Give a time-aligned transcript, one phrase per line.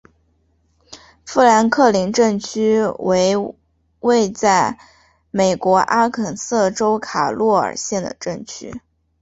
[1.25, 3.33] 富兰克林镇区为
[3.99, 4.79] 位在
[5.29, 8.81] 美国阿肯色州卡洛尔县的镇区。